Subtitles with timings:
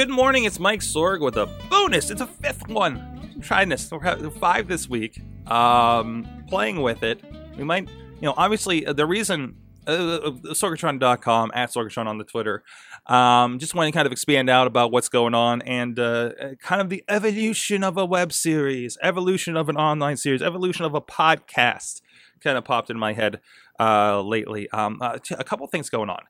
[0.00, 2.10] Good morning, it's Mike Sorg with a bonus.
[2.10, 2.96] It's a fifth one.
[3.34, 3.90] I'm trying this.
[3.90, 5.20] We're having five this week.
[5.46, 7.22] Um, playing with it.
[7.58, 12.24] We might, you know, obviously uh, the reason uh, uh Sorgatron.com at Sorgatron on the
[12.24, 12.62] Twitter.
[13.08, 16.30] Um, just want to kind of expand out about what's going on and uh,
[16.62, 20.94] kind of the evolution of a web series, evolution of an online series, evolution of
[20.94, 22.00] a podcast.
[22.42, 23.40] Kind of popped in my head
[23.78, 24.66] uh, lately.
[24.70, 26.22] Um, uh, a couple things going on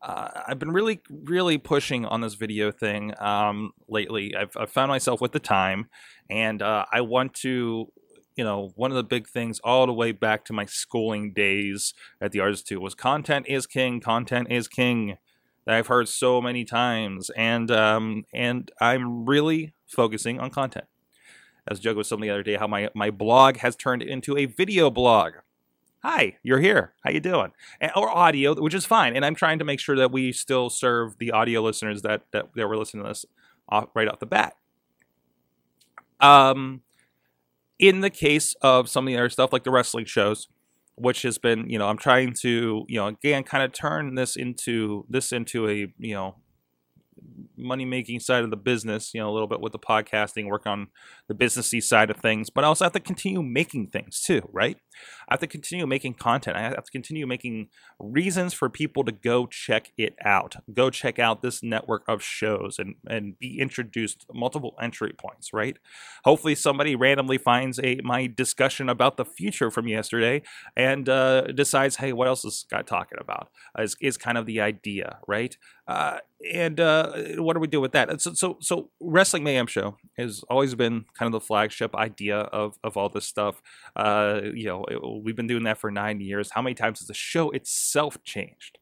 [0.00, 4.34] uh, I've been really, really pushing on this video thing um, lately.
[4.36, 5.88] I've, I've, found myself with the time,
[6.30, 7.90] and uh, I want to,
[8.36, 11.94] you know, one of the big things all the way back to my schooling days
[12.20, 15.18] at the Arts Institute was content is king, content is king.
[15.66, 20.86] That I've heard so many times, and um, and I'm really focusing on content.
[21.70, 24.46] As Jug was saying the other day, how my, my blog has turned into a
[24.46, 25.34] video blog
[26.02, 26.94] hi you're here.
[27.04, 27.52] How you doing?
[27.80, 30.70] And, or audio which is fine and i'm trying to make sure that we still
[30.70, 33.24] serve the audio listeners that that, that were listening to this
[33.68, 34.54] off, right off the bat.
[36.20, 36.82] Um
[37.78, 40.48] in the case of some of the other stuff like the wrestling shows
[40.96, 44.34] which has been you know i'm trying to you know again kind of turn this
[44.34, 46.34] into this into a you know
[47.56, 50.66] money making side of the business, you know, a little bit with the podcasting, work
[50.66, 50.88] on
[51.26, 54.76] the businessy side of things, but I also have to continue making things too, right?
[55.28, 56.56] I have to continue making content.
[56.56, 60.56] I have to continue making reasons for people to go check it out.
[60.72, 65.78] Go check out this network of shows and, and be introduced multiple entry points, right?
[66.24, 70.42] Hopefully somebody randomly finds a my discussion about the future from yesterday
[70.76, 73.48] and uh, decides, hey, what else is Scott talking about?
[73.78, 75.56] Is, is kind of the idea, right?
[75.86, 76.18] Uh,
[76.54, 78.20] and uh, what do we do with that?
[78.20, 82.78] So, so, so Wrestling Mayhem Show has always been kind of the flagship idea of
[82.84, 83.60] of all this stuff.
[83.96, 84.84] Uh, you know,
[85.22, 86.50] we've been doing that for nine years.
[86.52, 88.78] How many times has the show itself changed?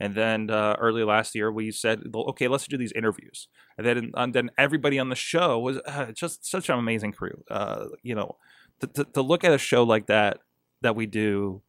[0.00, 3.48] And then uh, early last year, we said, okay, let's do these interviews.
[3.76, 7.42] And then, and then everybody on the show was uh, just such an amazing crew.
[7.50, 8.36] Uh, you know,
[8.80, 10.38] to, to, to look at a show like that
[10.82, 11.62] that we do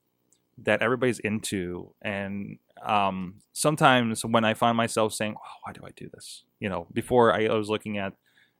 [0.63, 5.89] that everybody's into and um, sometimes when i find myself saying oh, why do i
[5.95, 8.13] do this you know before I, I, was looking at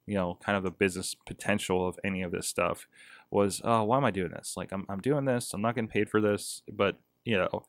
[0.05, 2.87] you know kind of the business potential of any of this stuff
[3.31, 5.87] was oh why am i doing this like i'm, I'm doing this i'm not getting
[5.87, 7.65] paid for this but you know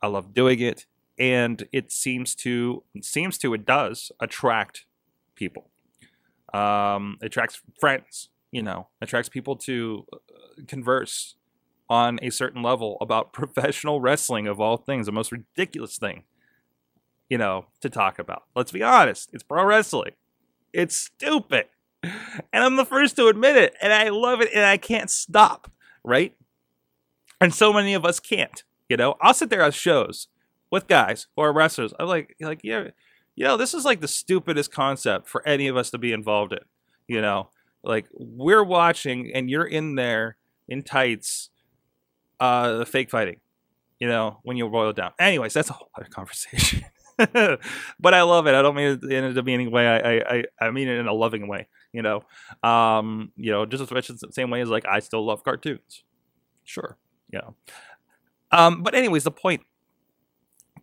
[0.00, 0.86] i love doing it
[1.18, 4.86] and it seems to it seems to it does attract
[5.34, 5.70] people
[6.54, 10.16] um attracts friends you know attracts people to uh,
[10.68, 11.36] converse
[11.92, 16.24] on a certain level about professional wrestling of all things, the most ridiculous thing,
[17.28, 18.44] you know, to talk about.
[18.56, 20.12] Let's be honest, it's pro wrestling.
[20.72, 21.66] It's stupid.
[22.02, 25.70] And I'm the first to admit it, and I love it, and I can't stop,
[26.02, 26.34] right?
[27.40, 29.16] And so many of us can't, you know.
[29.20, 30.28] I'll sit there at shows
[30.70, 31.92] with guys who are wrestlers.
[31.98, 32.88] I'm like, like, yeah,
[33.34, 36.52] you know, this is like the stupidest concept for any of us to be involved
[36.52, 36.60] in,
[37.06, 37.50] you know.
[37.84, 40.36] Like we're watching, and you're in there
[40.68, 41.50] in tights
[42.40, 43.40] uh, fake fighting.
[43.98, 45.12] You know, when you boil it down.
[45.20, 46.84] Anyways, that's a whole other conversation.
[47.18, 48.54] but I love it.
[48.54, 49.86] I don't mean it in a demeaning way.
[49.86, 51.68] I, I I mean it in a loving way.
[51.92, 52.22] You know,
[52.62, 56.04] um, you know, just as much the same way as like I still love cartoons.
[56.64, 56.96] Sure,
[57.30, 57.54] you know.
[58.50, 59.62] Um, but anyways, the point.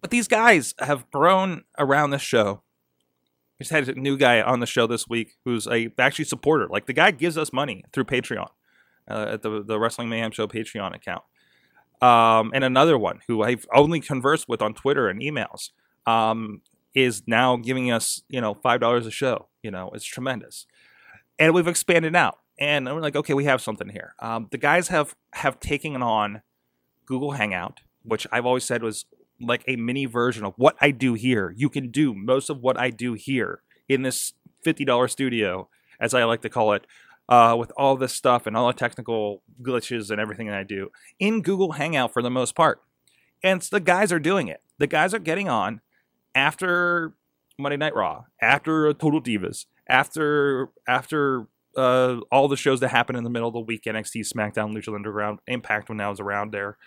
[0.01, 2.61] But these guys have grown around this show.
[3.59, 6.67] We just had a new guy on the show this week who's a actually supporter.
[6.67, 8.47] Like the guy gives us money through Patreon
[9.09, 11.23] uh, at the the Wrestling Mayhem Show Patreon account
[12.01, 15.71] um, and another one who I've only conversed with on Twitter and emails
[16.05, 16.61] um,
[16.95, 19.47] is now giving us you know five dollars a show.
[19.63, 20.65] You know, it's tremendous,
[21.39, 22.37] and we've expanded out.
[22.59, 24.13] And we're like, okay, we have something here.
[24.19, 26.41] Um, the guys have have taken on
[27.05, 29.05] Google Hangout, which I've always said was
[29.39, 31.53] like a mini version of what I do here.
[31.55, 35.69] You can do most of what I do here in this fifty dollar studio,
[36.01, 36.85] as I like to call it,
[37.29, 40.89] uh, with all this stuff and all the technical glitches and everything that I do
[41.17, 42.81] in Google Hangout for the most part.
[43.41, 44.61] And the guys are doing it.
[44.79, 45.79] The guys are getting on
[46.35, 47.13] after
[47.57, 51.47] Monday Night Raw, after Total Divas, after after
[51.77, 54.93] uh, all the shows that happen in the middle of the week, NXT, SmackDown, Lucha
[54.95, 56.77] Underground, Impact when I was around there.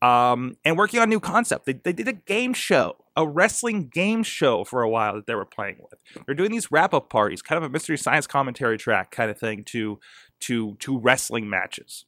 [0.00, 1.66] um, and working on new concept.
[1.66, 5.34] They, they did a game show, a wrestling game show for a while that they
[5.34, 5.98] were playing with.
[6.26, 9.38] They're doing these wrap up parties, kind of a mystery science commentary track kind of
[9.38, 9.98] thing to
[10.40, 12.04] to to wrestling matches.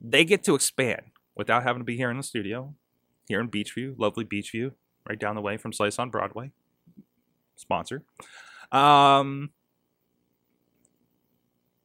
[0.00, 1.02] They get to expand
[1.36, 2.74] without having to be here in the studio,
[3.28, 4.72] here in Beechview, lovely Beechview,
[5.08, 6.52] right down the way from Slice on Broadway.
[7.56, 8.02] Sponsor.
[8.70, 9.50] Um,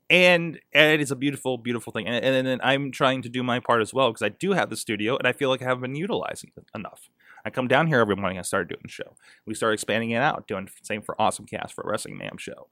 [0.09, 2.07] and, and it's a beautiful, beautiful thing.
[2.07, 4.69] And, and, and I'm trying to do my part as well because I do have
[4.69, 7.09] the studio and I feel like I haven't been utilizing it enough.
[7.45, 8.37] I come down here every morning.
[8.37, 9.15] I started doing the show.
[9.45, 12.67] We start expanding it out, doing same for Awesome Cast for Wrestling Mayhem show,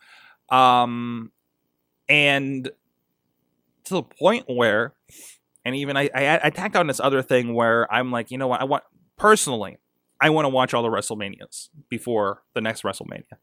[0.49, 1.31] um,
[2.09, 2.69] and
[3.85, 4.93] to the point where,
[5.63, 8.47] and even I, I I tack on this other thing where I'm like, you know
[8.47, 8.83] what, I want
[9.17, 9.77] personally,
[10.21, 13.37] I want to watch all the WrestleManias before the next WrestleMania.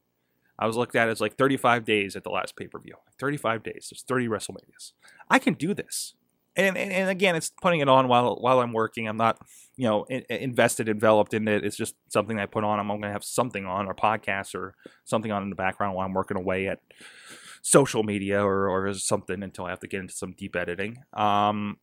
[0.58, 2.94] I was looked at as like 35 days at the last pay per view.
[3.18, 3.88] 35 days.
[3.90, 4.92] There's 30 WrestleManias.
[5.28, 6.14] I can do this.
[6.54, 9.08] And, and, and again, it's putting it on while while I'm working.
[9.08, 9.38] I'm not,
[9.76, 11.64] you know, in, invested, enveloped in it.
[11.64, 12.78] It's just something I put on.
[12.78, 14.74] I'm going to have something on, or podcast, or
[15.04, 16.80] something on in the background while I'm working away at
[17.62, 20.98] social media or or something until I have to get into some deep editing.
[21.14, 21.78] Um,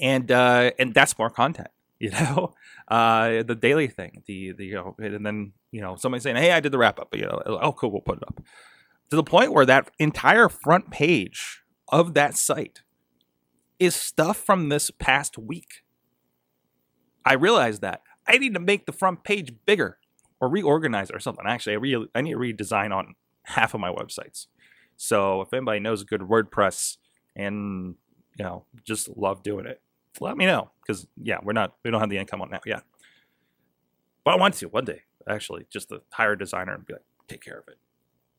[0.00, 1.68] and uh, and that's more content
[2.02, 2.52] you know,
[2.88, 6.52] uh, the daily thing, the the you know, and then you know somebody saying, "Hey,
[6.52, 8.42] I did the wrap up," you know, oh, cool, we'll put it up
[9.12, 12.80] to the point where that entire front page of that site
[13.78, 15.82] is stuff from this past week.
[17.22, 19.98] I realized that I need to make the front page bigger
[20.40, 21.44] or reorganize or something.
[21.46, 24.46] Actually, I re- I need to redesign on half of my websites.
[24.96, 26.96] So if anybody knows good WordPress
[27.36, 27.96] and
[28.38, 29.82] you know just love doing it,
[30.20, 32.82] let me know because yeah, we're not we don't have the income on that yet.
[34.24, 37.04] But I want to one day actually just to hire a designer and be like,
[37.28, 37.78] take care of it.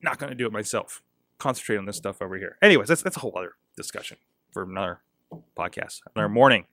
[0.02, 1.02] Not going to do it myself.
[1.38, 2.56] Concentrate on this stuff over here.
[2.62, 4.18] Anyways, that's that's a whole other discussion
[4.52, 5.00] for another
[5.56, 6.66] podcast, another morning.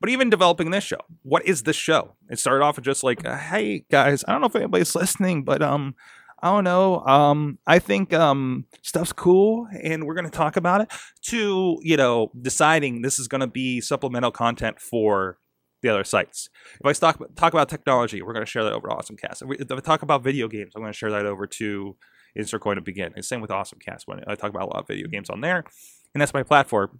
[0.00, 2.16] But even developing this show, what is this show?
[2.28, 5.62] It started off with just like, hey guys, I don't know if anybody's listening, but
[5.62, 5.94] um,
[6.42, 7.00] I don't know.
[7.06, 10.90] Um, I think um, stuff's cool, and we're going to talk about it.
[11.26, 15.38] To you know, deciding this is going to be supplemental content for
[15.82, 16.50] the other sites.
[16.80, 19.42] If I talk talk about technology, we're going to share that over to AwesomeCast.
[19.52, 21.96] If, if I talk about video games, I'm going to share that over to
[22.34, 23.12] Insert Coin to begin.
[23.14, 24.02] And same with AwesomeCast.
[24.06, 25.64] When I talk about a lot of video games on there,
[26.12, 26.98] and that's my platform.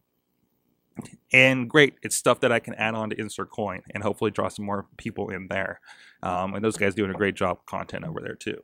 [1.32, 4.48] And great, it's stuff that I can add on to Insert Coin and hopefully draw
[4.48, 5.80] some more people in there.
[6.22, 8.62] Um, and those guys doing a great job content over there too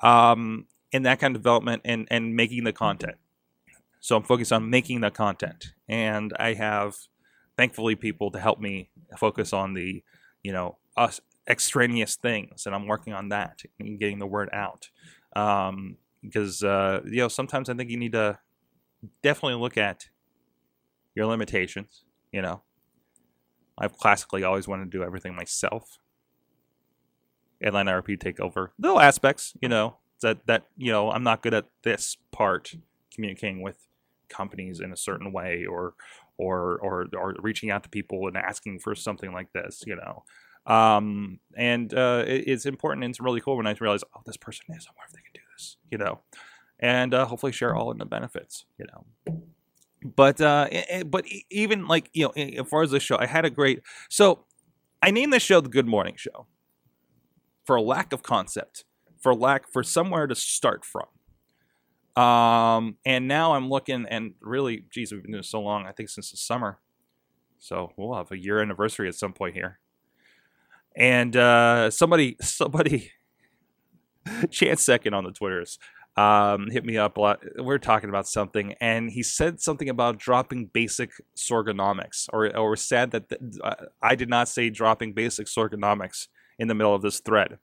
[0.00, 3.16] um, in that kind of development and and making the content.
[4.00, 6.94] So I'm focused on making the content, and I have
[7.56, 10.02] thankfully people to help me focus on the
[10.42, 14.90] you know us extraneous things, and I'm working on that and getting the word out.
[15.34, 18.38] Um, because uh, you know sometimes I think you need to
[19.22, 20.08] definitely look at
[21.14, 22.04] your limitations.
[22.32, 22.62] You know,
[23.78, 25.98] I've classically always wanted to do everything myself,
[27.62, 31.54] Atlanta RP take over little aspects, you know, that that you know I'm not good
[31.54, 32.74] at this part,
[33.14, 33.76] communicating with
[34.28, 35.94] companies in a certain way, or
[36.36, 40.24] or or or reaching out to people and asking for something like this, you know.
[40.72, 44.36] Um, and uh, it, it's important and it's really cool when I realize, oh, this
[44.36, 44.86] person is.
[44.86, 46.20] I wonder if they can do this, you know,
[46.78, 49.40] and uh, hopefully share all in the benefits, you know.
[50.04, 53.44] But uh, it, but even like you know, as far as this show, I had
[53.44, 53.82] a great.
[54.08, 54.44] So
[55.02, 56.46] I named this show the Good Morning Show
[57.68, 58.86] for a lack of concept,
[59.20, 61.04] for lack for somewhere to start from.
[62.16, 65.86] Um, and now I'm looking, and really, geez, we've been doing so long.
[65.86, 66.78] I think since the summer,
[67.58, 69.80] so we'll have a year anniversary at some point here.
[70.96, 73.12] And uh, somebody, somebody,
[74.50, 75.78] chance second on the Twitters,
[76.16, 77.44] um, hit me up a lot.
[77.62, 82.76] We are talking about something, and he said something about dropping basic sorgonomics, or or
[82.76, 83.24] said that
[83.62, 87.58] uh, I did not say dropping basic sorgonomics in the middle of this thread.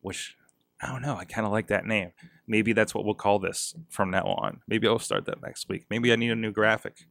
[0.00, 0.36] Which
[0.80, 1.16] I don't know.
[1.16, 2.12] I kind of like that name.
[2.46, 4.60] Maybe that's what we'll call this from now on.
[4.66, 5.86] Maybe I'll start that next week.
[5.90, 7.06] Maybe I need a new graphic.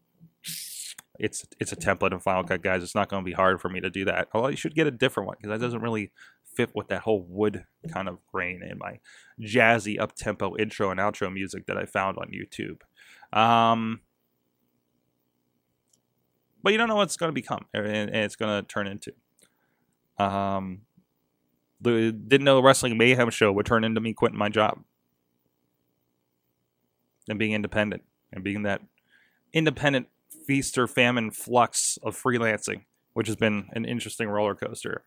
[1.20, 2.84] It's it's a template in Final Cut, guys.
[2.84, 4.28] It's not going to be hard for me to do that.
[4.34, 6.12] Although you should get a different one because that doesn't really
[6.56, 9.00] fit with that whole wood kind of grain in my
[9.40, 12.82] jazzy up tempo intro and outro music that I found on YouTube.
[13.38, 14.02] Um,
[16.62, 19.14] but you don't know what's going to become and it's going to turn into.
[20.18, 20.82] Um,
[21.80, 24.84] the didn't know the wrestling mayhem show would turn into me quitting my job
[27.28, 28.82] and being independent and being that
[29.54, 30.08] independent
[30.46, 35.04] feast or famine flux of freelancing, which has been an interesting roller coaster.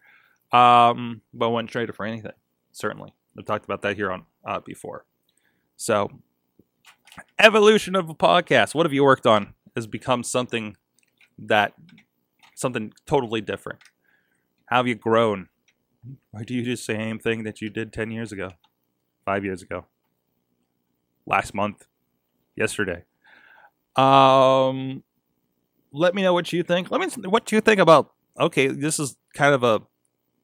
[0.53, 2.33] Um, but I wouldn't trade it for anything.
[2.73, 5.05] Certainly, I've talked about that here on uh, before.
[5.77, 6.11] So,
[7.39, 8.75] evolution of a podcast.
[8.75, 10.77] What have you worked on has become something
[11.39, 11.75] that
[12.55, 13.81] something totally different?
[14.67, 15.49] How have you grown?
[16.33, 18.51] Or do you do the same thing that you did 10 years ago,
[19.25, 19.87] five years ago,
[21.27, 21.87] last month,
[22.57, 23.05] yesterday?
[23.97, 25.03] Um,
[25.93, 26.91] let me know what you think.
[26.91, 28.13] Let me what you think about.
[28.39, 29.83] Okay, this is kind of a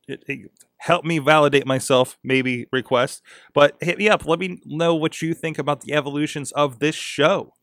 [0.07, 3.23] it, it, help me validate myself, maybe request.
[3.53, 4.25] But hit me up.
[4.27, 7.55] Let me know what you think about the evolutions of this show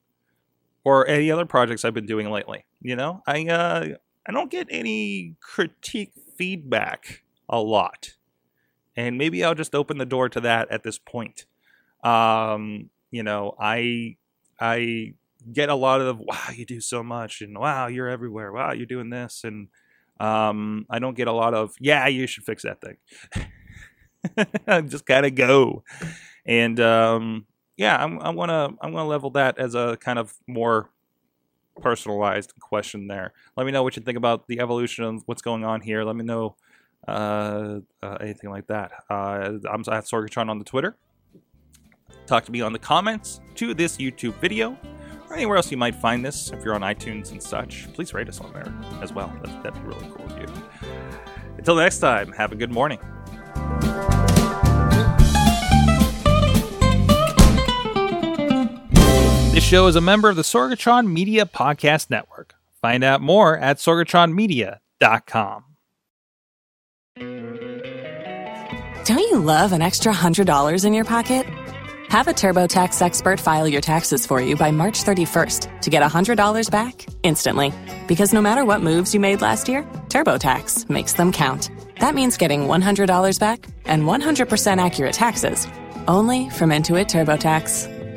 [0.83, 2.65] or any other projects I've been doing lately.
[2.81, 3.87] You know, I uh,
[4.27, 8.15] I don't get any critique feedback a lot,
[8.95, 11.45] and maybe I'll just open the door to that at this point.
[12.03, 14.17] Um, you know, I
[14.59, 15.13] I
[15.51, 18.51] get a lot of wow, you do so much, and wow, you're everywhere.
[18.51, 19.69] Wow, you're doing this, and
[20.19, 22.97] um, I don't get a lot of yeah, you should fix that thing.
[24.67, 25.83] I just gotta go,
[26.45, 27.45] and um,
[27.77, 30.89] yeah, I'm, I want to I'm gonna level that as a kind of more
[31.81, 33.33] personalized question there.
[33.55, 36.03] Let me know what you think about the evolution of what's going on here.
[36.03, 36.55] Let me know
[37.07, 38.91] uh, uh, anything like that.
[39.09, 40.97] Uh, I'm at Sorgatron on the Twitter.
[42.25, 44.77] Talk to me on the comments to this YouTube video
[45.29, 46.51] or anywhere else you might find this.
[46.51, 49.31] If you're on iTunes and such, please rate us on there as well.
[49.43, 50.47] That'd, that'd be really cool of you.
[51.57, 52.99] Until next time, have a good morning.
[59.67, 62.55] Show is a member of the Sorgatron Media Podcast Network.
[62.81, 65.63] Find out more at sorgatronmedia.com.
[69.03, 71.45] Don't you love an extra $100 in your pocket?
[72.07, 76.71] Have a TurboTax expert file your taxes for you by March 31st to get $100
[76.71, 77.73] back instantly.
[78.07, 81.71] Because no matter what moves you made last year, TurboTax makes them count.
[81.99, 85.67] That means getting $100 back and 100% accurate taxes
[86.07, 87.96] only from Intuit TurboTax.